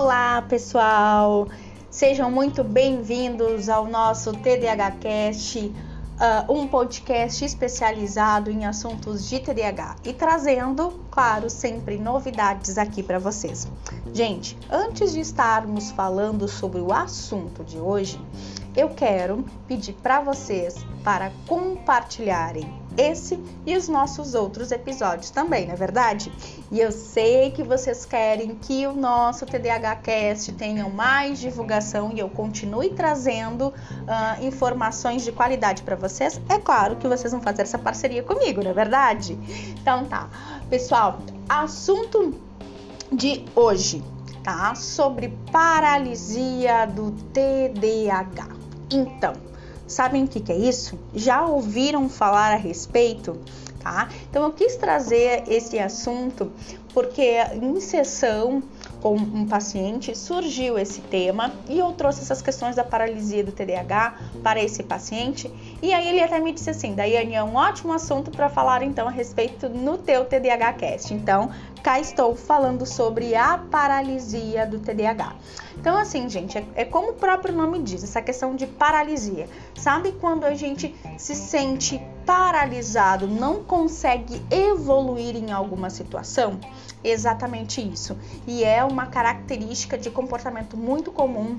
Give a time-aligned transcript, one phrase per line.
[0.00, 1.48] Olá, pessoal!
[1.90, 9.96] Sejam muito bem-vindos ao nosso TDAH Cast, uh, um podcast especializado em assuntos de TDAH
[10.04, 13.66] e trazendo, claro, sempre novidades aqui para vocês.
[14.14, 18.24] Gente, antes de estarmos falando sobre o assunto de hoje,
[18.76, 25.72] eu quero pedir para vocês para compartilharem esse e os nossos outros episódios também, não
[25.72, 26.32] é verdade?
[26.70, 32.18] E eu sei que vocês querem que o nosso TDAH Cast tenha mais divulgação e
[32.18, 36.40] eu continue trazendo uh, informações de qualidade para vocês.
[36.48, 39.38] É claro que vocês vão fazer essa parceria comigo, não é verdade?
[39.80, 40.28] Então tá,
[40.68, 42.34] pessoal, assunto
[43.12, 44.02] de hoje,
[44.42, 44.74] tá?
[44.74, 48.48] Sobre paralisia do TDAH.
[48.90, 49.47] Então,
[49.88, 50.98] sabem o que, é isso?
[51.14, 53.38] Já ouviram falar a respeito?
[53.80, 54.08] Tá?
[54.28, 56.52] Então eu quis trazer esse assunto
[56.92, 58.62] porque em sessão
[59.00, 64.18] com um paciente surgiu esse tema e eu trouxe essas questões da paralisia do TDAH
[64.42, 65.48] para esse paciente
[65.80, 69.06] e aí ele até me disse assim, Daiane, é um ótimo assunto para falar então
[69.06, 71.14] a respeito no teu TDAH Cast.
[71.14, 71.50] Então,
[71.82, 75.36] cá estou falando sobre a paralisia do TDAH.
[75.76, 79.48] Então, assim, gente, é, é, como o próprio nome diz, essa questão de paralisia.
[79.76, 86.58] Sabe quando a gente se sente paralisado, não consegue evoluir em alguma situação?
[87.04, 88.18] Exatamente isso.
[88.48, 91.56] E é uma característica de comportamento muito comum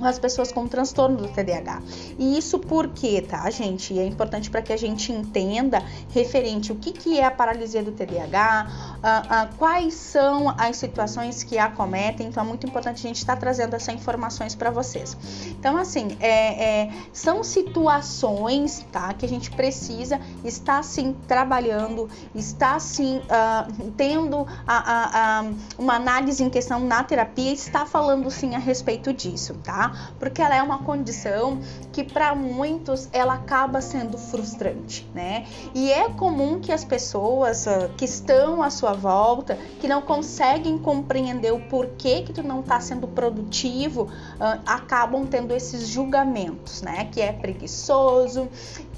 [0.00, 1.82] as pessoas com transtorno do TDAH.
[2.18, 3.98] E isso porque, tá, gente?
[3.98, 7.92] É importante para que a gente entenda referente o que, que é a paralisia do
[7.92, 12.28] TDAH, uh, uh, quais são as situações que acometem.
[12.28, 15.16] Então, é muito importante a gente estar tá trazendo essas informações para vocês.
[15.50, 22.80] Então, assim, é, é, são situações, tá, que a gente precisa estar, sim, trabalhando, estar,
[22.80, 25.44] sim, uh, tendo a, a,
[25.78, 30.10] uma análise em questão na terapia, está falando, sim, a respeito disso, tá?
[30.18, 31.60] Porque ela é uma condição
[31.92, 35.46] que para muitos ela acaba sendo frustrante, né?
[35.74, 40.78] E é comum que as pessoas uh, que estão à sua volta, que não conseguem
[40.78, 47.08] compreender o porquê que tu não está sendo produtivo, uh, acabam tendo esses julgamentos, né?
[47.12, 48.48] Que é preguiçoso,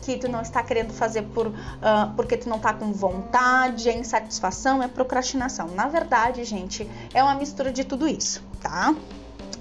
[0.03, 1.53] que tu não está querendo fazer por, uh,
[2.15, 5.69] porque tu não está com vontade, é insatisfação, é procrastinação.
[5.69, 8.95] Na verdade, gente, é uma mistura de tudo isso, tá?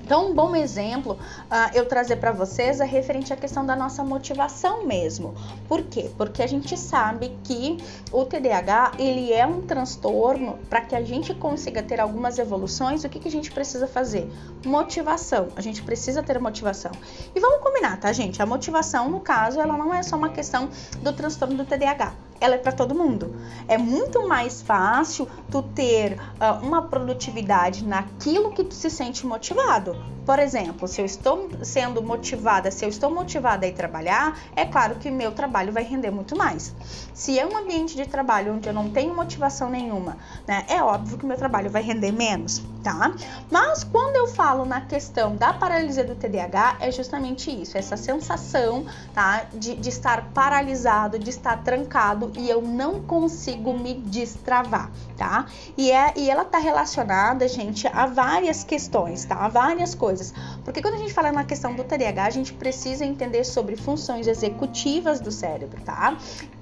[0.05, 4.03] Então, um bom exemplo uh, eu trazer para vocês é referente à questão da nossa
[4.03, 5.33] motivação mesmo.
[5.67, 6.11] Por quê?
[6.15, 7.77] Porque a gente sabe que
[8.11, 13.03] o TDAH ele é um transtorno para que a gente consiga ter algumas evoluções.
[13.03, 14.31] O que, que a gente precisa fazer?
[14.63, 15.47] Motivação.
[15.55, 16.91] A gente precisa ter motivação.
[17.33, 18.39] E vamos combinar, tá, gente?
[18.39, 20.69] A motivação, no caso, ela não é só uma questão
[21.01, 23.35] do transtorno do TDAH ela é para todo mundo.
[23.67, 29.95] É muito mais fácil tu ter uh, uma produtividade naquilo que tu se sente motivado.
[30.25, 34.65] Por exemplo, se eu estou sendo motivada, se eu estou motivada a ir trabalhar, é
[34.65, 36.73] claro que meu trabalho vai render muito mais.
[37.13, 40.17] Se é um ambiente de trabalho onde eu não tenho motivação nenhuma,
[40.47, 43.13] né, é óbvio que meu trabalho vai render menos, tá?
[43.51, 48.85] Mas quando eu falo na questão da paralisia do TDAH, é justamente isso, essa sensação,
[49.13, 55.45] tá, de, de estar paralisado, de estar trancado e eu não consigo me destravar, tá?
[55.77, 59.35] E, é, e ela tá relacionada, gente, a várias questões, tá?
[59.35, 60.33] A várias coisas.
[60.63, 64.27] Porque quando a gente fala na questão do TDAH, a gente precisa entender sobre funções
[64.27, 66.17] executivas do cérebro, tá?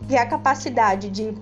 [0.07, 1.33] Que é a capacidade de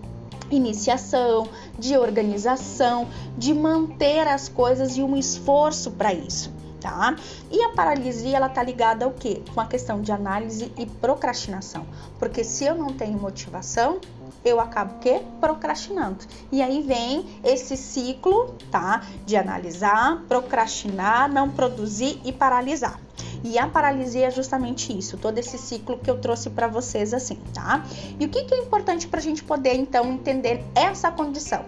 [0.50, 1.48] iniciação,
[1.80, 6.61] de organização, de manter as coisas e um esforço para isso.
[6.82, 7.16] Tá?
[7.52, 9.44] E a paralisia ela tá ligada ao quê?
[9.54, 11.86] Com a questão de análise e procrastinação.
[12.18, 14.02] Porque se eu não tenho motivação,
[14.44, 16.26] eu acabo que procrastinando.
[16.52, 19.04] E aí vem esse ciclo, tá?
[19.26, 23.00] De analisar, procrastinar, não produzir e paralisar.
[23.44, 27.38] E a paralisia é justamente isso, todo esse ciclo que eu trouxe para vocês assim,
[27.54, 27.84] tá?
[28.20, 31.66] E o que, que é importante para a gente poder então entender essa condição?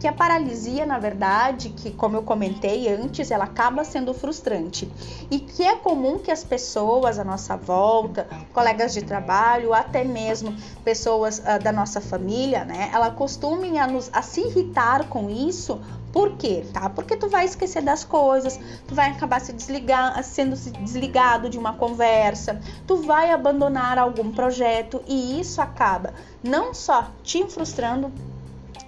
[0.00, 4.90] Que a paralisia, na verdade, que como eu comentei antes, ela acaba sendo frustrante
[5.30, 10.54] e que é comum que as pessoas à nossa volta, colegas de trabalho, até mesmo
[10.84, 15.80] pessoas uh, da nossa família, né, ela costumem a, nos, a se irritar com isso
[16.16, 16.64] por quê?
[16.72, 16.88] Tá?
[16.88, 18.58] Porque tu vai esquecer das coisas,
[18.88, 25.02] tu vai acabar se desligar, sendo desligado de uma conversa, tu vai abandonar algum projeto
[25.06, 28.10] e isso acaba não só te frustrando,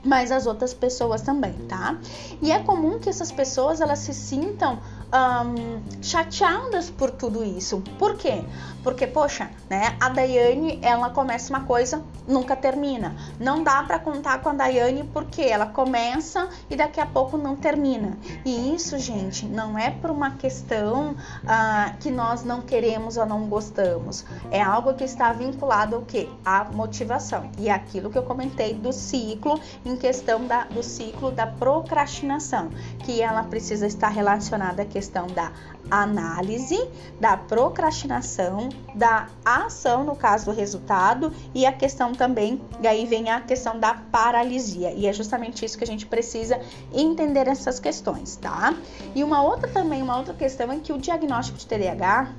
[0.04, 1.98] mas as outras pessoas também, tá?
[2.40, 4.78] E é comum que essas pessoas elas se sintam
[5.12, 7.82] um, chateadas por tudo isso.
[7.98, 8.42] Por quê?
[8.82, 9.96] Porque, poxa, né?
[10.00, 13.16] A Daiane, ela começa uma coisa, nunca termina.
[13.38, 17.56] Não dá para contar com a Daiane porque ela começa e daqui a pouco não
[17.56, 18.16] termina.
[18.44, 23.46] E isso, gente, não é por uma questão uh, que nós não queremos ou não
[23.46, 24.24] gostamos.
[24.50, 26.28] É algo que está vinculado ao que?
[26.44, 27.50] A motivação.
[27.58, 32.70] E é aquilo que eu comentei do ciclo em questão da, do ciclo da procrastinação,
[33.00, 35.52] que ela precisa estar relacionada à questão da
[35.88, 36.76] análise,
[37.20, 43.30] da procrastinação, da ação, no caso do resultado, e a questão também, e aí vem
[43.30, 44.90] a questão da paralisia.
[44.90, 46.60] E é justamente isso que a gente precisa
[46.92, 48.74] entender essas questões, tá?
[49.14, 52.32] E uma outra também, uma outra questão é que o diagnóstico de TDAH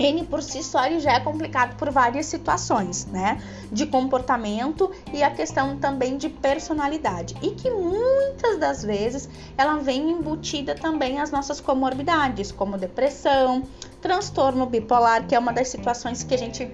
[0.00, 3.38] N por si só ele já é complicado por várias situações, né?
[3.70, 7.36] De comportamento e a questão também de personalidade.
[7.42, 13.62] E que muitas das vezes ela vem embutida também as nossas comorbidades, como depressão,
[14.00, 16.70] transtorno bipolar, que é uma das situações que a gente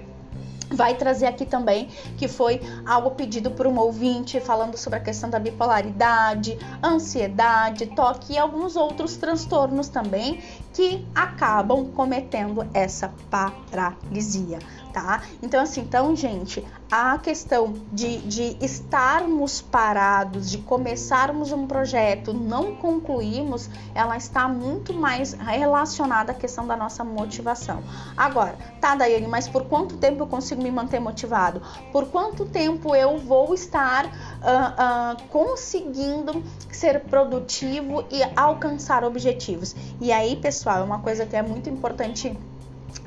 [0.70, 5.30] vai trazer aqui também, que foi algo pedido por um ouvinte falando sobre a questão
[5.30, 10.40] da bipolaridade, ansiedade, toque e alguns outros transtornos também
[10.72, 14.58] que acabam cometendo essa paralisia
[14.96, 15.20] tá?
[15.42, 22.76] Então, assim, então, gente, a questão de, de estarmos parados, de começarmos um projeto, não
[22.76, 27.82] concluirmos, ela está muito mais relacionada à questão da nossa motivação.
[28.16, 31.60] Agora, tá, Daiane, mas por quanto tempo eu consigo me manter motivado?
[31.92, 36.42] Por quanto tempo eu vou estar uh, uh, conseguindo
[36.72, 39.76] ser produtivo e alcançar objetivos?
[40.00, 42.34] E aí, pessoal, é uma coisa que é muito importante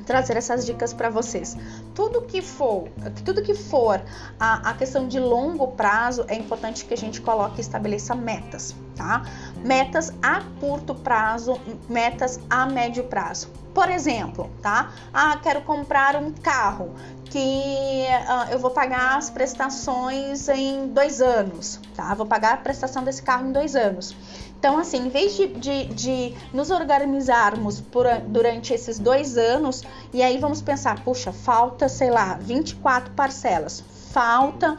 [0.06, 1.56] trazer essas dicas para vocês.
[1.94, 2.88] Tudo que for,
[3.24, 4.00] tudo que for
[4.38, 8.74] a, a, questão de longo prazo, é importante que a gente coloque e estabeleça metas,
[8.96, 9.22] tá?
[9.64, 13.48] Metas a curto prazo, metas a médio prazo.
[13.74, 14.92] Por exemplo, tá?
[15.12, 16.92] Ah, quero comprar um carro
[17.26, 22.12] que uh, eu vou pagar as prestações em dois anos, tá?
[22.14, 24.16] Vou pagar a prestação desse carro em dois anos.
[24.60, 30.22] Então, assim, em vez de, de, de nos organizarmos por, durante esses dois anos, e
[30.22, 34.76] aí vamos pensar, puxa, falta, sei lá, 24 parcelas, falta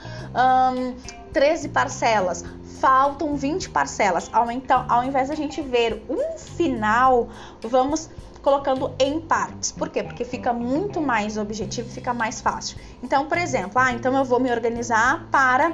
[0.76, 0.94] um,
[1.34, 2.46] 13 parcelas,
[2.80, 4.30] faltam 20 parcelas.
[4.54, 7.30] Então, ao invés da gente ver um final,
[7.60, 8.08] vamos
[8.44, 9.72] colocando em partes.
[9.72, 10.04] Por quê?
[10.04, 12.78] Porque fica muito mais objetivo, fica mais fácil.
[13.02, 15.74] Então, por exemplo, ah, então eu vou me organizar para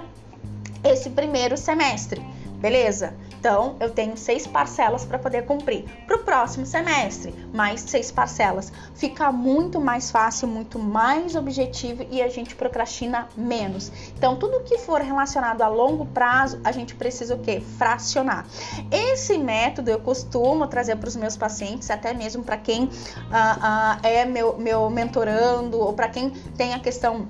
[0.81, 2.21] esse primeiro semestre,
[2.57, 3.13] beleza?
[3.39, 5.85] Então, eu tenho seis parcelas para poder cumprir.
[6.05, 8.71] Para o próximo semestre, mais seis parcelas.
[8.95, 13.91] Fica muito mais fácil, muito mais objetivo e a gente procrastina menos.
[14.17, 17.61] Então, tudo que for relacionado a longo prazo, a gente precisa o quê?
[17.77, 18.45] Fracionar.
[18.91, 23.99] Esse método eu costumo trazer para os meus pacientes, até mesmo para quem uh, uh,
[24.03, 27.25] é meu, meu mentorando ou para quem tem a questão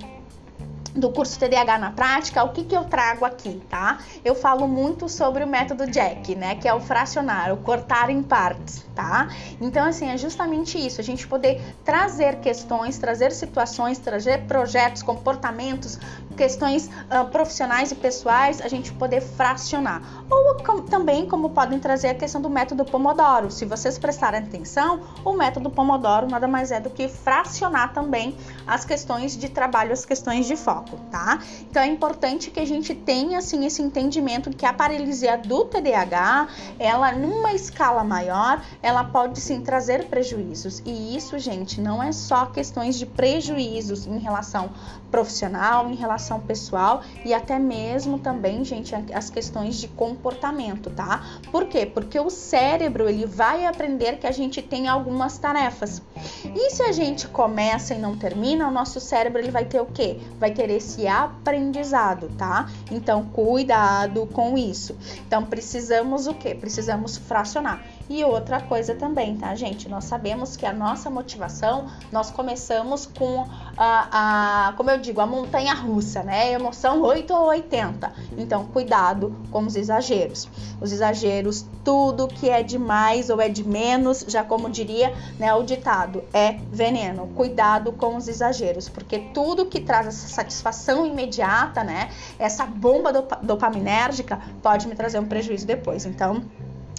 [0.98, 3.98] do curso TDAH na prática, o que, que eu trago aqui, tá?
[4.24, 6.56] Eu falo muito sobre o método Jack, né?
[6.56, 9.28] Que é o fracionar, o cortar em partes, tá?
[9.60, 15.98] Então, assim, é justamente isso, a gente poder trazer questões, trazer situações, trazer projetos, comportamentos,
[16.36, 20.00] questões uh, profissionais e pessoais, a gente poder fracionar.
[20.30, 23.50] Ou com, também, como podem trazer a questão do método Pomodoro.
[23.50, 28.36] Se vocês prestarem atenção, o método Pomodoro nada mais é do que fracionar também
[28.66, 31.40] as questões de trabalho, as questões de foco, tá?
[31.62, 36.48] Então é importante que a gente tenha assim esse entendimento que a paralisia do TDAH,
[36.78, 40.82] ela numa escala maior, ela pode sim trazer prejuízos.
[40.84, 44.70] E isso, gente, não é só questões de prejuízos em relação
[45.10, 51.24] profissional, em relação pessoal e até mesmo também, gente, as questões de comportamento, tá?
[51.50, 51.86] Por quê?
[51.86, 56.02] Porque o cérebro ele vai aprender que a gente tem algumas tarefas.
[56.44, 59.86] E se a gente começa e não termina, o nosso cérebro ele vai ter o
[59.86, 60.18] quê?
[60.38, 62.68] Vai ter esse aprendizado, tá?
[62.90, 64.96] Então, cuidado com isso.
[65.26, 66.54] Então, precisamos o quê?
[66.54, 67.82] Precisamos fracionar.
[68.08, 69.88] E outra coisa também, tá, gente?
[69.88, 73.46] Nós sabemos que a nossa motivação, nós começamos com
[73.76, 76.52] a, a como eu digo, a montanha russa, né?
[76.52, 78.10] Emoção 8 ou 80.
[78.38, 80.48] Então, cuidado com os exageros.
[80.80, 85.52] Os exageros, tudo que é de mais ou é de menos, já como diria né,
[85.54, 87.26] o ditado, é veneno.
[87.36, 92.10] Cuidado com os exageros, porque tudo que traz essa satisfação imediata, né?
[92.38, 93.12] Essa bomba
[93.42, 96.06] dopaminérgica pode me trazer um prejuízo depois.
[96.06, 96.42] Então,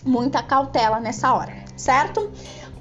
[0.05, 2.31] muita cautela nessa hora, certo?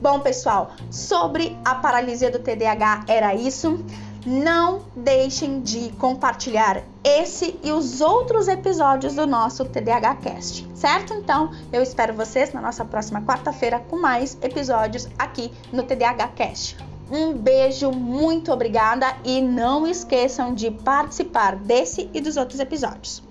[0.01, 3.85] Bom, pessoal, sobre a paralisia do TDAH era isso.
[4.27, 11.15] não deixem de compartilhar esse e os outros episódios do nosso TDAH Cast, certo?
[11.15, 16.77] Então, eu espero vocês na nossa próxima quarta-feira com mais episódios aqui no TDAH Cast.
[17.11, 23.23] Um beijo, muito obrigada e não esqueçam de participar desse e dos outros episódios.